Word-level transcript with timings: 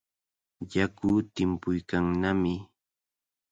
Yaku 0.73 1.09
timpuykannami. 1.33 2.53